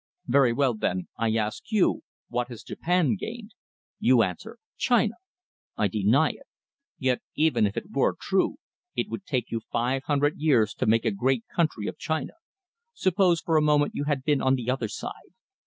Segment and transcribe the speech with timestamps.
[0.25, 3.53] Very well, then, I ask you, what has Japan gained?
[3.99, 5.13] You answer China?
[5.77, 6.47] I deny it.
[6.97, 8.57] Yet even if it were true,
[8.95, 12.33] it will take you five hundred years to make a great country of China.
[12.95, 15.35] Suppose for a moment you had been on the other side.